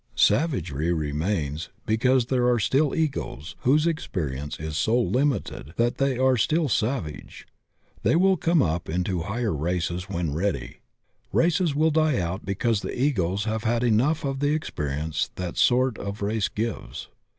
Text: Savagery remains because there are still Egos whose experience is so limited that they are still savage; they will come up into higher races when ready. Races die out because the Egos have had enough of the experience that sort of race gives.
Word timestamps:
Savagery 0.15 0.91
remains 0.91 1.69
because 1.85 2.25
there 2.25 2.47
are 2.51 2.57
still 2.57 2.95
Egos 2.95 3.55
whose 3.59 3.85
experience 3.85 4.59
is 4.59 4.75
so 4.75 4.99
limited 4.99 5.75
that 5.77 5.99
they 5.99 6.17
are 6.17 6.37
still 6.37 6.67
savage; 6.67 7.45
they 8.01 8.15
will 8.15 8.35
come 8.35 8.63
up 8.63 8.89
into 8.89 9.21
higher 9.21 9.53
races 9.53 10.09
when 10.09 10.33
ready. 10.33 10.77
Races 11.31 11.73
die 11.91 12.17
out 12.17 12.43
because 12.43 12.81
the 12.81 12.99
Egos 12.99 13.43
have 13.43 13.63
had 13.63 13.83
enough 13.83 14.23
of 14.23 14.39
the 14.39 14.55
experience 14.55 15.29
that 15.35 15.55
sort 15.55 15.99
of 15.99 16.23
race 16.23 16.47
gives. 16.47 17.07